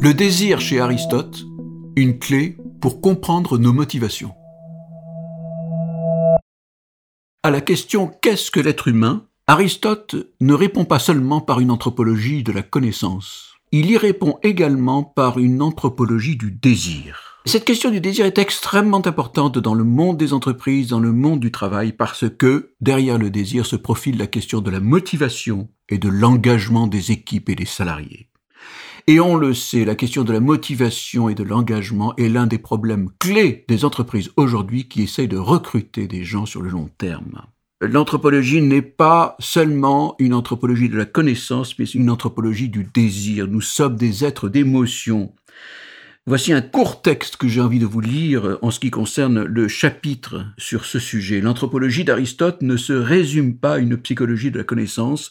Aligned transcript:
Le 0.00 0.12
désir 0.12 0.60
chez 0.60 0.80
Aristote, 0.80 1.44
une 1.94 2.18
clé 2.18 2.56
pour 2.80 3.00
comprendre 3.00 3.58
nos 3.58 3.72
motivations. 3.72 4.34
À 7.44 7.50
la 7.50 7.60
question 7.60 8.10
qu'est-ce 8.20 8.50
que 8.50 8.58
l'être 8.58 8.88
humain, 8.88 9.26
Aristote 9.46 10.16
ne 10.40 10.54
répond 10.54 10.84
pas 10.84 10.98
seulement 10.98 11.40
par 11.40 11.60
une 11.60 11.70
anthropologie 11.70 12.42
de 12.42 12.50
la 12.50 12.62
connaissance, 12.62 13.54
il 13.70 13.88
y 13.90 13.96
répond 13.96 14.38
également 14.42 15.04
par 15.04 15.38
une 15.38 15.62
anthropologie 15.62 16.36
du 16.36 16.50
désir. 16.50 17.35
Cette 17.48 17.64
question 17.64 17.92
du 17.92 18.00
désir 18.00 18.26
est 18.26 18.38
extrêmement 18.38 19.06
importante 19.06 19.56
dans 19.56 19.74
le 19.74 19.84
monde 19.84 20.16
des 20.16 20.32
entreprises, 20.32 20.88
dans 20.88 20.98
le 20.98 21.12
monde 21.12 21.38
du 21.38 21.52
travail, 21.52 21.92
parce 21.92 22.24
que 22.28 22.72
derrière 22.80 23.18
le 23.18 23.30
désir 23.30 23.64
se 23.66 23.76
profile 23.76 24.18
la 24.18 24.26
question 24.26 24.60
de 24.60 24.70
la 24.70 24.80
motivation 24.80 25.68
et 25.88 25.98
de 25.98 26.08
l'engagement 26.08 26.88
des 26.88 27.12
équipes 27.12 27.48
et 27.48 27.54
des 27.54 27.64
salariés. 27.64 28.30
Et 29.06 29.20
on 29.20 29.36
le 29.36 29.54
sait, 29.54 29.84
la 29.84 29.94
question 29.94 30.24
de 30.24 30.32
la 30.32 30.40
motivation 30.40 31.28
et 31.28 31.36
de 31.36 31.44
l'engagement 31.44 32.16
est 32.16 32.28
l'un 32.28 32.48
des 32.48 32.58
problèmes 32.58 33.10
clés 33.20 33.64
des 33.68 33.84
entreprises 33.84 34.32
aujourd'hui 34.36 34.88
qui 34.88 35.02
essayent 35.02 35.28
de 35.28 35.38
recruter 35.38 36.08
des 36.08 36.24
gens 36.24 36.46
sur 36.46 36.62
le 36.62 36.70
long 36.70 36.90
terme. 36.98 37.42
L'anthropologie 37.80 38.60
n'est 38.60 38.82
pas 38.82 39.36
seulement 39.38 40.16
une 40.18 40.34
anthropologie 40.34 40.88
de 40.88 40.96
la 40.96 41.04
connaissance, 41.04 41.78
mais 41.78 41.84
une 41.84 42.10
anthropologie 42.10 42.70
du 42.70 42.82
désir. 42.82 43.46
Nous 43.46 43.60
sommes 43.60 43.94
des 43.94 44.24
êtres 44.24 44.48
d'émotion. 44.48 45.32
Voici 46.28 46.52
un 46.52 46.60
court 46.60 47.02
texte 47.02 47.36
que 47.36 47.46
j'ai 47.46 47.60
envie 47.60 47.78
de 47.78 47.86
vous 47.86 48.00
lire 48.00 48.58
en 48.60 48.72
ce 48.72 48.80
qui 48.80 48.90
concerne 48.90 49.44
le 49.44 49.68
chapitre 49.68 50.44
sur 50.58 50.84
ce 50.84 50.98
sujet. 50.98 51.40
L'anthropologie 51.40 52.02
d'Aristote 52.02 52.62
ne 52.62 52.76
se 52.76 52.92
résume 52.92 53.56
pas 53.56 53.74
à 53.74 53.78
une 53.78 53.96
psychologie 53.96 54.50
de 54.50 54.58
la 54.58 54.64
connaissance, 54.64 55.30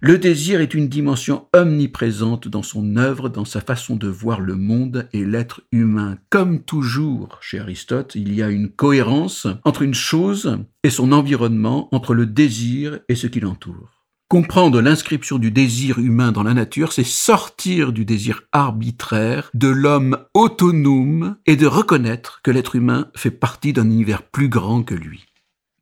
le 0.00 0.18
désir 0.18 0.60
est 0.60 0.74
une 0.74 0.88
dimension 0.88 1.46
omniprésente 1.54 2.48
dans 2.48 2.62
son 2.62 2.96
œuvre, 2.96 3.30
dans 3.30 3.46
sa 3.46 3.62
façon 3.62 3.96
de 3.96 4.08
voir 4.08 4.40
le 4.40 4.54
monde 4.54 5.08
et 5.14 5.24
l'être 5.24 5.62
humain. 5.72 6.18
Comme 6.28 6.62
toujours 6.62 7.38
chez 7.40 7.58
Aristote, 7.58 8.14
il 8.14 8.34
y 8.34 8.42
a 8.42 8.50
une 8.50 8.68
cohérence 8.68 9.46
entre 9.64 9.80
une 9.80 9.94
chose 9.94 10.58
et 10.82 10.90
son 10.90 11.12
environnement, 11.12 11.88
entre 11.90 12.12
le 12.12 12.26
désir 12.26 13.00
et 13.08 13.14
ce 13.14 13.26
qui 13.26 13.40
l'entoure. 13.40 13.93
Comprendre 14.34 14.80
l'inscription 14.80 15.38
du 15.38 15.52
désir 15.52 16.00
humain 16.00 16.32
dans 16.32 16.42
la 16.42 16.54
nature, 16.54 16.92
c'est 16.92 17.04
sortir 17.04 17.92
du 17.92 18.04
désir 18.04 18.42
arbitraire 18.50 19.48
de 19.54 19.68
l'homme 19.68 20.18
autonome 20.34 21.36
et 21.46 21.54
de 21.54 21.68
reconnaître 21.68 22.40
que 22.42 22.50
l'être 22.50 22.74
humain 22.74 23.12
fait 23.14 23.30
partie 23.30 23.72
d'un 23.72 23.84
univers 23.84 24.24
plus 24.24 24.48
grand 24.48 24.82
que 24.82 24.96
lui. 24.96 25.26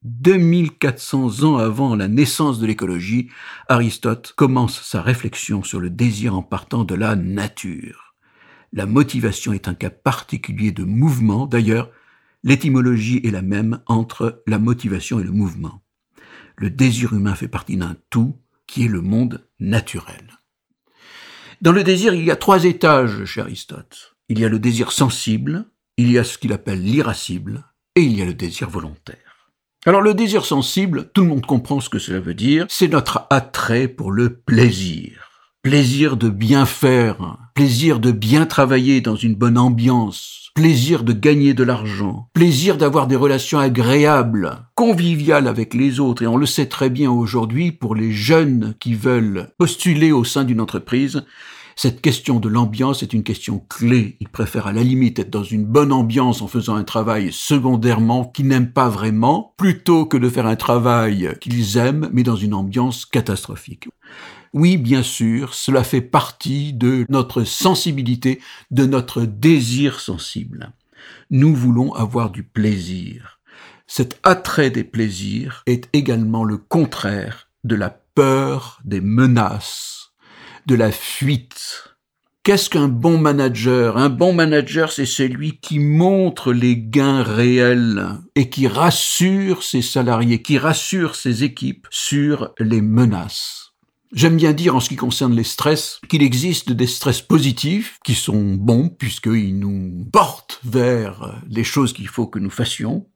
2400 0.02 1.44
ans 1.44 1.56
avant 1.56 1.96
la 1.96 2.08
naissance 2.08 2.58
de 2.58 2.66
l'écologie, 2.66 3.30
Aristote 3.70 4.34
commence 4.36 4.82
sa 4.82 5.00
réflexion 5.00 5.62
sur 5.62 5.80
le 5.80 5.88
désir 5.88 6.36
en 6.36 6.42
partant 6.42 6.84
de 6.84 6.94
la 6.94 7.16
nature. 7.16 8.14
La 8.74 8.84
motivation 8.84 9.54
est 9.54 9.66
un 9.66 9.74
cas 9.74 9.88
particulier 9.88 10.72
de 10.72 10.84
mouvement. 10.84 11.46
D'ailleurs, 11.46 11.88
l'étymologie 12.44 13.22
est 13.24 13.30
la 13.30 13.40
même 13.40 13.80
entre 13.86 14.42
la 14.46 14.58
motivation 14.58 15.20
et 15.20 15.24
le 15.24 15.32
mouvement. 15.32 15.80
Le 16.56 16.68
désir 16.68 17.14
humain 17.14 17.34
fait 17.34 17.48
partie 17.48 17.78
d'un 17.78 17.96
tout 18.10 18.36
qui 18.72 18.86
est 18.86 18.88
le 18.88 19.02
monde 19.02 19.46
naturel. 19.60 20.38
Dans 21.60 21.72
le 21.72 21.84
désir, 21.84 22.14
il 22.14 22.24
y 22.24 22.30
a 22.30 22.36
trois 22.36 22.64
étages 22.64 23.26
chez 23.26 23.42
Aristote. 23.42 24.16
Il 24.30 24.38
y 24.38 24.46
a 24.46 24.48
le 24.48 24.58
désir 24.58 24.92
sensible, 24.92 25.66
il 25.98 26.10
y 26.10 26.18
a 26.18 26.24
ce 26.24 26.38
qu'il 26.38 26.54
appelle 26.54 26.82
l'irascible, 26.82 27.64
et 27.96 28.00
il 28.00 28.16
y 28.16 28.22
a 28.22 28.24
le 28.24 28.32
désir 28.32 28.70
volontaire. 28.70 29.50
Alors 29.84 30.00
le 30.00 30.14
désir 30.14 30.46
sensible, 30.46 31.10
tout 31.12 31.20
le 31.20 31.28
monde 31.28 31.44
comprend 31.44 31.80
ce 31.80 31.90
que 31.90 31.98
cela 31.98 32.18
veut 32.18 32.32
dire, 32.32 32.64
c'est 32.70 32.88
notre 32.88 33.26
attrait 33.28 33.88
pour 33.88 34.10
le 34.10 34.38
plaisir. 34.38 35.21
Plaisir 35.62 36.16
de 36.16 36.28
bien 36.28 36.66
faire, 36.66 37.38
plaisir 37.54 38.00
de 38.00 38.10
bien 38.10 38.46
travailler 38.46 39.00
dans 39.00 39.14
une 39.14 39.36
bonne 39.36 39.56
ambiance, 39.56 40.50
plaisir 40.56 41.04
de 41.04 41.12
gagner 41.12 41.54
de 41.54 41.62
l'argent, 41.62 42.28
plaisir 42.32 42.76
d'avoir 42.76 43.06
des 43.06 43.14
relations 43.14 43.60
agréables, 43.60 44.66
conviviales 44.74 45.46
avec 45.46 45.74
les 45.74 46.00
autres, 46.00 46.24
et 46.24 46.26
on 46.26 46.36
le 46.36 46.46
sait 46.46 46.66
très 46.66 46.90
bien 46.90 47.12
aujourd'hui 47.12 47.70
pour 47.70 47.94
les 47.94 48.10
jeunes 48.10 48.74
qui 48.80 48.94
veulent 48.94 49.50
postuler 49.56 50.10
au 50.10 50.24
sein 50.24 50.42
d'une 50.42 50.60
entreprise, 50.60 51.22
cette 51.76 52.00
question 52.00 52.40
de 52.40 52.48
l'ambiance 52.48 53.04
est 53.04 53.12
une 53.12 53.22
question 53.22 53.64
clé. 53.68 54.16
Ils 54.18 54.28
préfèrent 54.28 54.66
à 54.66 54.72
la 54.72 54.82
limite 54.82 55.20
être 55.20 55.30
dans 55.30 55.44
une 55.44 55.64
bonne 55.64 55.92
ambiance 55.92 56.42
en 56.42 56.48
faisant 56.48 56.74
un 56.74 56.82
travail 56.82 57.30
secondairement 57.30 58.24
qu'ils 58.24 58.48
n'aiment 58.48 58.72
pas 58.72 58.88
vraiment, 58.88 59.54
plutôt 59.58 60.06
que 60.06 60.16
de 60.16 60.28
faire 60.28 60.46
un 60.46 60.56
travail 60.56 61.36
qu'ils 61.40 61.76
aiment, 61.76 62.10
mais 62.12 62.24
dans 62.24 62.34
une 62.34 62.54
ambiance 62.54 63.06
catastrophique. 63.06 63.88
Oui, 64.52 64.76
bien 64.76 65.02
sûr, 65.02 65.54
cela 65.54 65.82
fait 65.82 66.02
partie 66.02 66.74
de 66.74 67.06
notre 67.08 67.44
sensibilité, 67.44 68.40
de 68.70 68.84
notre 68.84 69.22
désir 69.22 69.98
sensible. 69.98 70.72
Nous 71.30 71.54
voulons 71.54 71.94
avoir 71.94 72.30
du 72.30 72.42
plaisir. 72.42 73.40
Cet 73.86 74.20
attrait 74.22 74.70
des 74.70 74.84
plaisirs 74.84 75.62
est 75.66 75.88
également 75.92 76.44
le 76.44 76.58
contraire 76.58 77.48
de 77.64 77.76
la 77.76 77.90
peur 77.90 78.80
des 78.84 79.00
menaces 79.00 80.12
de 80.66 80.74
la 80.74 80.92
fuite. 80.92 81.96
Qu'est-ce 82.42 82.70
qu'un 82.70 82.88
bon 82.88 83.18
manager? 83.18 83.96
Un 83.96 84.08
bon 84.08 84.32
manager, 84.32 84.92
c'est 84.92 85.06
celui 85.06 85.58
qui 85.60 85.78
montre 85.78 86.52
les 86.52 86.76
gains 86.76 87.22
réels 87.22 88.08
et 88.34 88.50
qui 88.50 88.66
rassure 88.66 89.62
ses 89.62 89.82
salariés, 89.82 90.42
qui 90.42 90.58
rassure 90.58 91.14
ses 91.14 91.44
équipes 91.44 91.86
sur 91.90 92.52
les 92.58 92.80
menaces. 92.80 93.71
J'aime 94.12 94.36
bien 94.36 94.52
dire 94.52 94.76
en 94.76 94.80
ce 94.80 94.88
qui 94.88 94.96
concerne 94.96 95.34
les 95.34 95.44
stress 95.44 96.00
qu'il 96.08 96.22
existe 96.22 96.70
des 96.70 96.86
stress 96.86 97.22
positifs 97.22 97.98
qui 98.04 98.14
sont 98.14 98.54
bons 98.54 98.88
puisqu'ils 98.88 99.58
nous 99.58 100.06
portent 100.12 100.60
vers 100.64 101.40
les 101.48 101.64
choses 101.64 101.92
qu'il 101.92 102.08
faut 102.08 102.26
que 102.26 102.38
nous 102.38 102.50
fassions, 102.50 103.06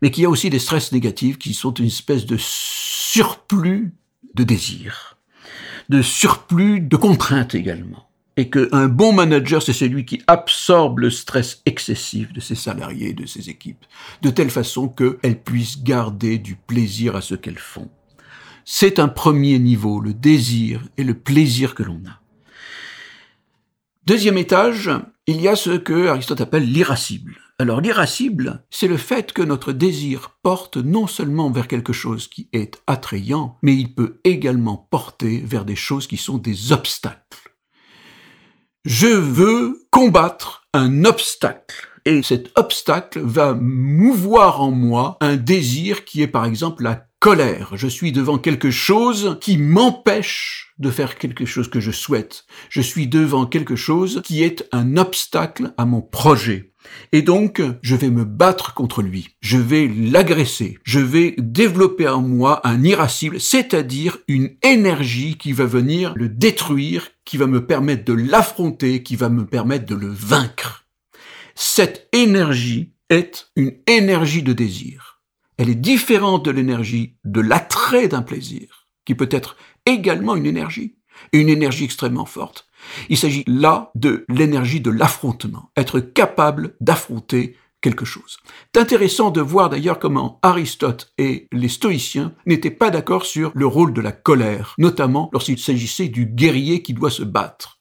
mais 0.00 0.10
qu'il 0.10 0.22
y 0.22 0.26
a 0.26 0.30
aussi 0.30 0.48
des 0.48 0.58
stress 0.58 0.92
négatifs 0.92 1.38
qui 1.38 1.52
sont 1.52 1.74
une 1.74 1.86
espèce 1.86 2.24
de 2.24 2.36
surplus 2.38 3.94
de 4.34 4.44
désir 4.44 5.18
de 5.88 6.02
surplus 6.02 6.80
de 6.80 6.96
contraintes 6.96 7.54
également. 7.54 8.08
Et 8.36 8.50
qu'un 8.50 8.86
bon 8.86 9.12
manager, 9.12 9.62
c'est 9.62 9.72
celui 9.72 10.04
qui 10.04 10.22
absorbe 10.28 11.00
le 11.00 11.10
stress 11.10 11.60
excessif 11.66 12.32
de 12.32 12.40
ses 12.40 12.54
salariés, 12.54 13.12
de 13.12 13.26
ses 13.26 13.50
équipes, 13.50 13.84
de 14.22 14.30
telle 14.30 14.50
façon 14.50 14.88
qu'elles 14.88 15.40
puissent 15.40 15.82
garder 15.82 16.38
du 16.38 16.54
plaisir 16.54 17.16
à 17.16 17.20
ce 17.20 17.34
qu'elles 17.34 17.58
font. 17.58 17.90
C'est 18.70 18.98
un 18.98 19.08
premier 19.08 19.58
niveau, 19.58 19.98
le 19.98 20.12
désir 20.12 20.82
et 20.98 21.02
le 21.02 21.14
plaisir 21.14 21.74
que 21.74 21.82
l'on 21.82 22.02
a. 22.06 22.20
Deuxième 24.04 24.36
étage, 24.36 24.90
il 25.26 25.40
y 25.40 25.48
a 25.48 25.56
ce 25.56 25.70
que 25.70 26.08
Aristote 26.08 26.42
appelle 26.42 26.70
l'irascible. 26.70 27.38
Alors 27.58 27.80
l'irascible, 27.80 28.62
c'est 28.68 28.86
le 28.86 28.98
fait 28.98 29.32
que 29.32 29.40
notre 29.40 29.72
désir 29.72 30.36
porte 30.42 30.76
non 30.76 31.06
seulement 31.06 31.50
vers 31.50 31.66
quelque 31.66 31.94
chose 31.94 32.28
qui 32.28 32.50
est 32.52 32.78
attrayant, 32.86 33.56
mais 33.62 33.74
il 33.74 33.94
peut 33.94 34.20
également 34.24 34.76
porter 34.90 35.38
vers 35.38 35.64
des 35.64 35.74
choses 35.74 36.06
qui 36.06 36.18
sont 36.18 36.36
des 36.36 36.70
obstacles. 36.70 37.54
Je 38.84 39.06
veux 39.06 39.86
combattre 39.90 40.68
un 40.74 41.06
obstacle. 41.06 41.88
Et 42.08 42.22
cet 42.22 42.58
obstacle 42.58 43.20
va 43.22 43.52
mouvoir 43.52 44.62
en 44.62 44.70
moi 44.70 45.18
un 45.20 45.36
désir 45.36 46.06
qui 46.06 46.22
est 46.22 46.26
par 46.26 46.46
exemple 46.46 46.82
la 46.82 47.06
colère. 47.20 47.72
Je 47.74 47.86
suis 47.86 48.12
devant 48.12 48.38
quelque 48.38 48.70
chose 48.70 49.36
qui 49.42 49.58
m'empêche 49.58 50.72
de 50.78 50.90
faire 50.90 51.18
quelque 51.18 51.44
chose 51.44 51.68
que 51.68 51.80
je 51.80 51.90
souhaite. 51.90 52.46
Je 52.70 52.80
suis 52.80 53.08
devant 53.08 53.44
quelque 53.44 53.76
chose 53.76 54.22
qui 54.24 54.42
est 54.42 54.66
un 54.72 54.96
obstacle 54.96 55.74
à 55.76 55.84
mon 55.84 56.00
projet. 56.00 56.72
Et 57.12 57.20
donc, 57.20 57.60
je 57.82 57.94
vais 57.94 58.08
me 58.08 58.24
battre 58.24 58.72
contre 58.72 59.02
lui. 59.02 59.36
Je 59.42 59.58
vais 59.58 59.86
l'agresser. 59.86 60.78
Je 60.84 61.00
vais 61.00 61.34
développer 61.36 62.08
en 62.08 62.22
moi 62.22 62.66
un 62.66 62.84
irascible, 62.84 63.38
c'est-à-dire 63.38 64.16
une 64.28 64.56
énergie 64.62 65.36
qui 65.36 65.52
va 65.52 65.66
venir 65.66 66.14
le 66.16 66.30
détruire, 66.30 67.10
qui 67.26 67.36
va 67.36 67.46
me 67.46 67.66
permettre 67.66 68.06
de 68.06 68.14
l'affronter, 68.14 69.02
qui 69.02 69.16
va 69.16 69.28
me 69.28 69.44
permettre 69.44 69.84
de 69.84 69.94
le 69.94 70.08
vaincre. 70.08 70.87
Cette 71.60 72.08
énergie 72.12 72.92
est 73.10 73.50
une 73.56 73.72
énergie 73.88 74.44
de 74.44 74.52
désir. 74.52 75.20
Elle 75.56 75.68
est 75.68 75.74
différente 75.74 76.44
de 76.44 76.52
l'énergie 76.52 77.16
de 77.24 77.40
l'attrait 77.40 78.06
d'un 78.06 78.22
plaisir, 78.22 78.86
qui 79.04 79.16
peut 79.16 79.28
être 79.32 79.56
également 79.84 80.36
une 80.36 80.46
énergie, 80.46 80.98
une 81.32 81.48
énergie 81.48 81.82
extrêmement 81.82 82.26
forte. 82.26 82.68
Il 83.08 83.18
s'agit 83.18 83.42
là 83.48 83.90
de 83.96 84.24
l'énergie 84.28 84.80
de 84.80 84.92
l'affrontement, 84.92 85.72
être 85.76 85.98
capable 85.98 86.76
d'affronter 86.80 87.56
quelque 87.80 88.04
chose. 88.04 88.36
C'est 88.72 88.80
intéressant 88.80 89.32
de 89.32 89.40
voir 89.40 89.68
d'ailleurs 89.68 89.98
comment 89.98 90.38
Aristote 90.42 91.12
et 91.18 91.48
les 91.50 91.68
stoïciens 91.68 92.34
n'étaient 92.46 92.70
pas 92.70 92.90
d'accord 92.90 93.26
sur 93.26 93.50
le 93.56 93.66
rôle 93.66 93.92
de 93.92 94.00
la 94.00 94.12
colère, 94.12 94.76
notamment 94.78 95.28
lorsqu'il 95.32 95.58
s'agissait 95.58 96.06
du 96.06 96.24
guerrier 96.24 96.82
qui 96.82 96.94
doit 96.94 97.10
se 97.10 97.24
battre. 97.24 97.80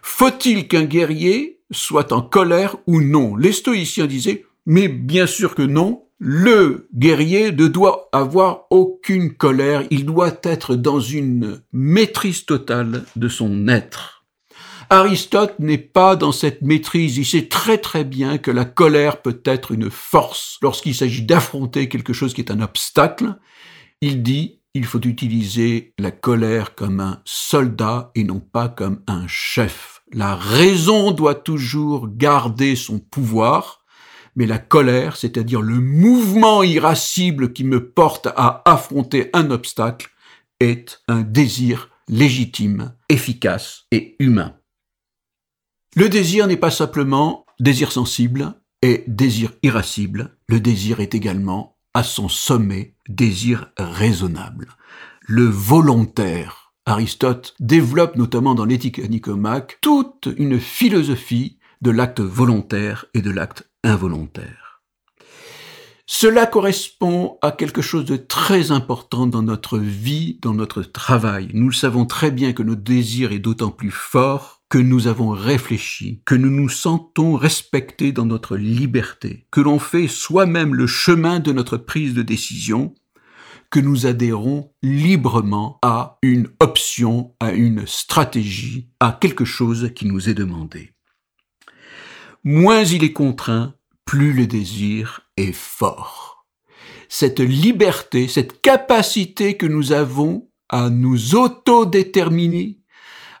Faut-il 0.00 0.68
qu'un 0.68 0.84
guerrier 0.84 1.53
soit 1.70 2.12
en 2.12 2.22
colère 2.22 2.76
ou 2.86 3.00
non 3.00 3.36
Les 3.36 3.52
stoïciens 3.52 4.06
disaient 4.06 4.44
mais 4.66 4.88
bien 4.88 5.26
sûr 5.26 5.54
que 5.54 5.62
non, 5.62 6.04
le 6.18 6.88
guerrier 6.94 7.52
ne 7.52 7.66
doit 7.66 8.08
avoir 8.12 8.64
aucune 8.70 9.34
colère, 9.34 9.84
il 9.90 10.06
doit 10.06 10.38
être 10.42 10.74
dans 10.74 11.00
une 11.00 11.60
maîtrise 11.72 12.46
totale 12.46 13.04
de 13.16 13.28
son 13.28 13.68
être. 13.68 14.24
Aristote 14.90 15.58
n'est 15.58 15.78
pas 15.78 16.14
dans 16.14 16.32
cette 16.32 16.62
maîtrise, 16.62 17.16
il 17.16 17.26
sait 17.26 17.48
très 17.48 17.78
très 17.78 18.04
bien 18.04 18.38
que 18.38 18.50
la 18.50 18.64
colère 18.64 19.22
peut 19.22 19.40
être 19.44 19.72
une 19.72 19.90
force 19.90 20.58
lorsqu'il 20.62 20.94
s'agit 20.94 21.22
d'affronter 21.22 21.88
quelque 21.88 22.12
chose 22.12 22.34
qui 22.34 22.40
est 22.40 22.50
un 22.50 22.60
obstacle. 22.60 23.36
Il 24.00 24.22
dit 24.22 24.60
il 24.74 24.84
faut 24.84 25.00
utiliser 25.00 25.94
la 25.98 26.10
colère 26.10 26.74
comme 26.74 27.00
un 27.00 27.22
soldat 27.24 28.10
et 28.14 28.24
non 28.24 28.40
pas 28.40 28.68
comme 28.68 29.02
un 29.06 29.26
chef. 29.26 29.93
La 30.14 30.36
raison 30.36 31.10
doit 31.10 31.34
toujours 31.34 32.08
garder 32.08 32.76
son 32.76 33.00
pouvoir, 33.00 33.84
mais 34.36 34.46
la 34.46 34.58
colère, 34.58 35.16
c'est-à-dire 35.16 35.60
le 35.60 35.80
mouvement 35.80 36.62
irascible 36.62 37.52
qui 37.52 37.64
me 37.64 37.90
porte 37.90 38.28
à 38.36 38.62
affronter 38.64 39.30
un 39.32 39.50
obstacle, 39.50 40.10
est 40.60 41.02
un 41.08 41.22
désir 41.22 41.90
légitime, 42.08 42.94
efficace 43.08 43.86
et 43.90 44.14
humain. 44.20 44.54
Le 45.96 46.08
désir 46.08 46.46
n'est 46.46 46.56
pas 46.56 46.70
simplement 46.70 47.44
désir 47.58 47.90
sensible 47.90 48.54
et 48.82 49.02
désir 49.08 49.50
irascible, 49.64 50.36
le 50.46 50.60
désir 50.60 51.00
est 51.00 51.16
également 51.16 51.76
à 51.92 52.04
son 52.04 52.28
sommet 52.28 52.94
désir 53.08 53.72
raisonnable. 53.78 54.68
Le 55.22 55.44
volontaire. 55.44 56.63
Aristote 56.86 57.54
développe 57.60 58.16
notamment 58.16 58.54
dans 58.54 58.66
l'éthique 58.66 58.98
Nicomaque 59.08 59.78
toute 59.80 60.28
une 60.36 60.60
philosophie 60.60 61.58
de 61.80 61.90
l'acte 61.90 62.20
volontaire 62.20 63.06
et 63.14 63.22
de 63.22 63.30
l'acte 63.30 63.70
involontaire. 63.82 64.82
Cela 66.06 66.44
correspond 66.44 67.38
à 67.40 67.50
quelque 67.50 67.80
chose 67.80 68.04
de 68.04 68.16
très 68.16 68.70
important 68.70 69.26
dans 69.26 69.42
notre 69.42 69.78
vie, 69.78 70.38
dans 70.42 70.52
notre 70.52 70.82
travail. 70.82 71.48
Nous 71.54 71.72
savons 71.72 72.04
très 72.04 72.30
bien 72.30 72.52
que 72.52 72.62
notre 72.62 72.82
désir 72.82 73.32
est 73.32 73.38
d'autant 73.38 73.70
plus 73.70 73.90
fort 73.90 74.62
que 74.68 74.76
nous 74.76 75.06
avons 75.06 75.30
réfléchi, 75.30 76.20
que 76.26 76.34
nous 76.34 76.50
nous 76.50 76.68
sentons 76.68 77.36
respectés 77.36 78.12
dans 78.12 78.26
notre 78.26 78.56
liberté, 78.56 79.46
que 79.50 79.62
l'on 79.62 79.78
fait 79.78 80.08
soi-même 80.08 80.74
le 80.74 80.86
chemin 80.86 81.40
de 81.40 81.52
notre 81.52 81.78
prise 81.78 82.12
de 82.12 82.22
décision, 82.22 82.94
nous 83.80 84.06
adhérons 84.06 84.72
librement 84.82 85.78
à 85.82 86.18
une 86.22 86.48
option, 86.60 87.34
à 87.40 87.52
une 87.52 87.86
stratégie, 87.86 88.90
à 89.00 89.16
quelque 89.20 89.44
chose 89.44 89.90
qui 89.94 90.06
nous 90.06 90.28
est 90.28 90.34
demandé. 90.34 90.92
Moins 92.44 92.82
il 92.84 93.04
est 93.04 93.12
contraint, 93.12 93.74
plus 94.04 94.32
le 94.32 94.46
désir 94.46 95.22
est 95.36 95.52
fort. 95.52 96.46
Cette 97.08 97.40
liberté, 97.40 98.28
cette 98.28 98.60
capacité 98.60 99.56
que 99.56 99.66
nous 99.66 99.92
avons 99.92 100.48
à 100.68 100.90
nous 100.90 101.34
autodéterminer, 101.34 102.80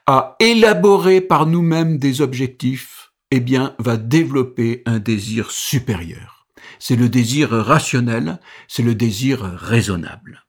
à 0.06 0.36
élaborer 0.40 1.20
par 1.20 1.46
nous-mêmes 1.46 1.98
des 1.98 2.20
objectifs, 2.20 3.12
eh 3.30 3.40
bien, 3.40 3.74
va 3.78 3.96
développer 3.96 4.82
un 4.86 4.98
désir 4.98 5.50
supérieur. 5.50 6.43
C'est 6.78 6.96
le 6.96 7.08
désir 7.08 7.50
rationnel, 7.50 8.40
c'est 8.68 8.82
le 8.82 8.94
désir 8.94 9.42
raisonnable. 9.42 10.44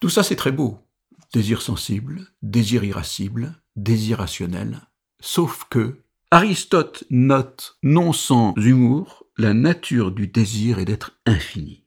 Tout 0.00 0.08
ça, 0.08 0.22
c'est 0.22 0.36
très 0.36 0.52
beau. 0.52 0.78
Désir 1.32 1.62
sensible, 1.62 2.26
désir 2.42 2.84
irascible, 2.84 3.54
désir 3.76 4.18
rationnel. 4.18 4.80
Sauf 5.20 5.64
que 5.70 6.02
Aristote 6.30 7.04
note, 7.10 7.76
non 7.82 8.12
sans 8.12 8.54
humour, 8.56 9.26
la 9.36 9.52
nature 9.52 10.12
du 10.12 10.26
désir 10.26 10.78
est 10.78 10.84
d'être 10.84 11.18
infini. 11.26 11.84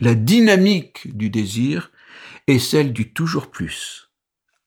La 0.00 0.14
dynamique 0.14 1.16
du 1.16 1.28
désir 1.28 1.90
est 2.46 2.58
celle 2.58 2.92
du 2.92 3.12
toujours 3.12 3.50
plus. 3.50 4.10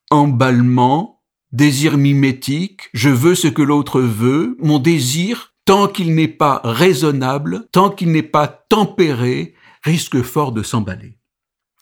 Emballement, 0.09 1.24
désir 1.51 1.97
mimétique, 1.97 2.89
je 2.94 3.09
veux 3.09 3.36
ce 3.36 3.47
que 3.47 3.62
l'autre 3.62 4.01
veut, 4.01 4.57
mon 4.59 4.77
désir, 4.77 5.50
tant 5.66 5.88
qu'il 5.88 6.16
n'est 6.16 6.28
pas 6.28 6.62
raisonnable, 6.63 7.68
tant 7.72 7.90
qu'il 7.90 8.12
n'est 8.12 8.24
pas 8.24 8.48
tempéré, 8.48 9.56
risque 9.84 10.22
fort 10.22 10.52
de 10.52 10.63
s'emballer. 10.63 11.18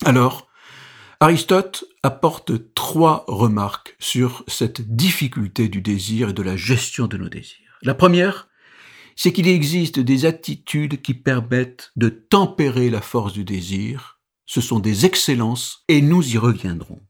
Alors, 0.06 0.48
Aristote 1.20 1.84
apporte 2.02 2.74
trois 2.74 3.26
remarques 3.28 3.96
sur 4.00 4.44
cette 4.48 4.96
difficulté 4.96 5.68
du 5.68 5.81
désir 5.81 6.30
et 6.30 6.34
de 6.34 6.42
la 6.42 6.56
gestion 6.56 7.08
de 7.08 7.18
nos 7.18 7.28
désirs. 7.28 7.78
La 7.81 7.94
première, 7.94 8.48
c'est 9.18 9.34
qu'il 9.34 9.50
existe 9.50 10.00
des 10.00 10.25
attitudes 10.25 11.02
qui 11.02 11.14
permettent 11.14 11.92
de 11.98 12.08
tempérer 12.08 12.90
la 12.90 13.02
force 13.02 13.34
du 13.34 13.44
désir. 13.44 14.22
Ce 14.46 14.62
sont 14.62 14.80
des 14.80 15.06
excellences 15.06 15.84
et 15.90 16.02
nous 16.02 16.25
y 16.34 16.38
reviendrons. 16.38 17.02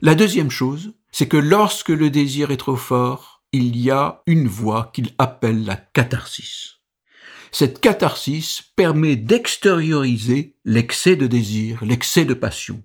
La 0.00 0.16
deuxième 0.16 0.50
chose, 0.50 0.94
c'est 1.12 1.28
que 1.28 1.36
lorsque 1.36 1.90
le 1.90 2.10
désir 2.10 2.50
est 2.50 2.56
trop 2.56 2.76
fort, 2.76 3.39
il 3.52 3.76
y 3.76 3.90
a 3.90 4.22
une 4.26 4.48
voie 4.48 4.90
qu'il 4.92 5.10
appelle 5.18 5.64
la 5.64 5.76
catharsis. 5.76 6.76
Cette 7.52 7.80
catharsis 7.80 8.62
permet 8.76 9.16
d'extérioriser 9.16 10.56
l'excès 10.64 11.16
de 11.16 11.26
désir, 11.26 11.84
l'excès 11.84 12.24
de 12.24 12.34
passion, 12.34 12.82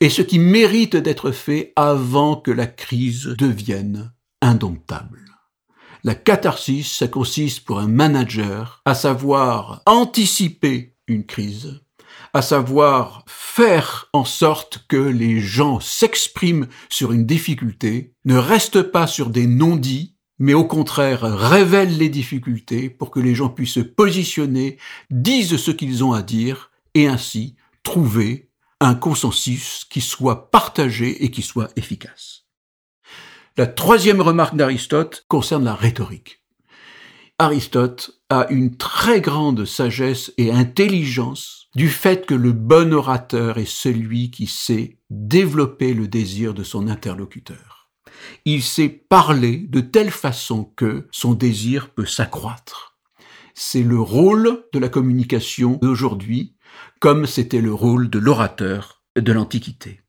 et 0.00 0.08
ce 0.08 0.22
qui 0.22 0.38
mérite 0.38 0.96
d'être 0.96 1.32
fait 1.32 1.72
avant 1.74 2.36
que 2.36 2.50
la 2.50 2.66
crise 2.66 3.24
devienne 3.26 4.12
indomptable. 4.40 5.24
La 6.04 6.14
catharsis, 6.14 6.98
ça 6.98 7.08
consiste 7.08 7.64
pour 7.64 7.80
un 7.80 7.88
manager 7.88 8.82
à 8.84 8.94
savoir 8.94 9.82
anticiper 9.86 10.94
une 11.08 11.26
crise, 11.26 11.80
à 12.36 12.42
savoir 12.42 13.24
faire 13.28 14.10
en 14.12 14.26
sorte 14.26 14.84
que 14.88 14.98
les 14.98 15.40
gens 15.40 15.80
s'expriment 15.80 16.66
sur 16.90 17.12
une 17.12 17.24
difficulté, 17.24 18.12
ne 18.26 18.36
restent 18.36 18.82
pas 18.82 19.06
sur 19.06 19.30
des 19.30 19.46
non-dits, 19.46 20.16
mais 20.38 20.52
au 20.52 20.66
contraire 20.66 21.22
révèlent 21.22 21.96
les 21.96 22.10
difficultés 22.10 22.90
pour 22.90 23.10
que 23.10 23.20
les 23.20 23.34
gens 23.34 23.48
puissent 23.48 23.72
se 23.72 23.80
positionner, 23.80 24.76
disent 25.10 25.56
ce 25.56 25.70
qu'ils 25.70 26.04
ont 26.04 26.12
à 26.12 26.20
dire, 26.20 26.70
et 26.92 27.06
ainsi 27.06 27.56
trouver 27.82 28.50
un 28.80 28.94
consensus 28.94 29.86
qui 29.88 30.02
soit 30.02 30.50
partagé 30.50 31.24
et 31.24 31.30
qui 31.30 31.40
soit 31.40 31.70
efficace. 31.74 32.44
La 33.56 33.66
troisième 33.66 34.20
remarque 34.20 34.56
d'Aristote 34.56 35.24
concerne 35.28 35.64
la 35.64 35.74
rhétorique. 35.74 36.42
Aristote 37.38 38.22
a 38.30 38.46
une 38.48 38.78
très 38.78 39.20
grande 39.20 39.66
sagesse 39.66 40.32
et 40.38 40.50
intelligence 40.50 41.68
du 41.74 41.90
fait 41.90 42.24
que 42.24 42.34
le 42.34 42.52
bon 42.52 42.94
orateur 42.94 43.58
est 43.58 43.68
celui 43.68 44.30
qui 44.30 44.46
sait 44.46 44.98
développer 45.10 45.92
le 45.92 46.08
désir 46.08 46.54
de 46.54 46.62
son 46.62 46.88
interlocuteur. 46.88 47.90
Il 48.46 48.62
sait 48.62 48.88
parler 48.88 49.58
de 49.68 49.80
telle 49.80 50.10
façon 50.10 50.64
que 50.76 51.08
son 51.10 51.34
désir 51.34 51.90
peut 51.90 52.06
s'accroître. 52.06 52.96
C'est 53.52 53.82
le 53.82 54.00
rôle 54.00 54.64
de 54.72 54.78
la 54.78 54.88
communication 54.88 55.78
d'aujourd'hui, 55.82 56.56
comme 57.00 57.26
c'était 57.26 57.60
le 57.60 57.74
rôle 57.74 58.08
de 58.08 58.18
l'orateur 58.18 59.02
de 59.14 59.32
l'Antiquité. 59.32 60.00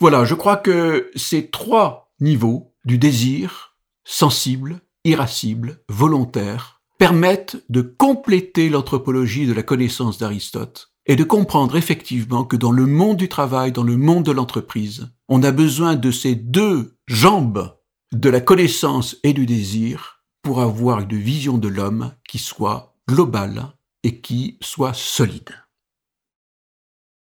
Voilà, 0.00 0.26
je 0.26 0.34
crois 0.34 0.58
que 0.58 1.10
ces 1.16 1.48
trois 1.48 2.12
niveaux 2.20 2.74
du 2.84 2.98
désir, 2.98 3.76
sensible, 4.04 4.82
irascible, 5.06 5.80
volontaire, 5.88 6.82
permettent 6.98 7.62
de 7.68 7.80
compléter 7.80 8.68
l'anthropologie 8.68 9.46
de 9.46 9.52
la 9.52 9.62
connaissance 9.62 10.18
d'Aristote 10.18 10.92
et 11.06 11.16
de 11.16 11.24
comprendre 11.24 11.76
effectivement 11.76 12.44
que 12.44 12.56
dans 12.56 12.72
le 12.72 12.86
monde 12.86 13.16
du 13.16 13.28
travail, 13.28 13.72
dans 13.72 13.84
le 13.84 13.96
monde 13.96 14.24
de 14.24 14.32
l'entreprise, 14.32 15.08
on 15.28 15.42
a 15.42 15.52
besoin 15.52 15.94
de 15.94 16.10
ces 16.10 16.34
deux 16.34 16.96
jambes 17.06 17.76
de 18.12 18.28
la 18.28 18.40
connaissance 18.40 19.16
et 19.22 19.32
du 19.32 19.46
désir 19.46 20.24
pour 20.42 20.60
avoir 20.60 21.00
une 21.00 21.16
vision 21.16 21.58
de 21.58 21.68
l'homme 21.68 22.12
qui 22.28 22.38
soit 22.38 22.96
globale 23.08 23.72
et 24.02 24.20
qui 24.20 24.58
soit 24.60 24.94
solide. 24.94 25.65